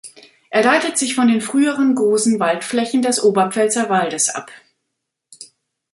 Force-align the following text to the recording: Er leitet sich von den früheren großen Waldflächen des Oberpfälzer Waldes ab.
Er 0.49 0.63
leitet 0.63 0.97
sich 0.97 1.13
von 1.13 1.27
den 1.27 1.41
früheren 1.41 1.93
großen 1.93 2.39
Waldflächen 2.39 3.03
des 3.03 3.21
Oberpfälzer 3.23 3.87
Waldes 3.91 4.29
ab. 4.31 4.49